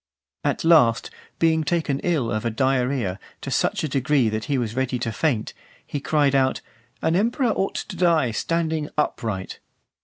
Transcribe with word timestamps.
At 0.43 0.63
last, 0.63 1.11
being 1.37 1.63
taken 1.63 1.99
ill 1.99 2.31
of 2.31 2.43
a 2.43 2.49
diarrhoea, 2.49 3.19
to 3.41 3.51
such 3.51 3.83
a 3.83 3.87
degree 3.87 4.29
that 4.29 4.45
he 4.45 4.57
was 4.57 4.75
ready 4.75 4.97
to 4.97 5.11
faint, 5.11 5.53
he 5.85 5.99
cried 5.99 6.33
out, 6.33 6.59
"An 7.03 7.15
emperor 7.15 7.51
ought 7.51 7.75
to 7.75 7.95
die 7.95 8.31
standing 8.31 8.89
upright." 8.97 9.59